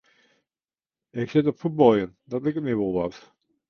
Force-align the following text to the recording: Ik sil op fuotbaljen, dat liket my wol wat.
Ik 1.21 1.29
sil 1.29 1.47
op 1.51 1.57
fuotbaljen, 1.59 2.11
dat 2.31 2.43
liket 2.45 2.65
my 2.65 2.75
wol 2.77 2.93
wat. 2.99 3.15